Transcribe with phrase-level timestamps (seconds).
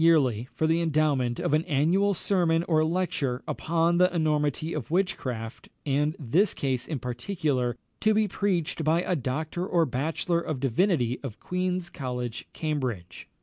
[0.01, 5.69] yearly, for the endowment of an annual sermon or lecture upon the enormity of witchcraft,
[5.85, 11.19] and this case in particular, to be preached by a doctor or bachelor of divinity
[11.21, 13.27] of Queen's College, Cambridge.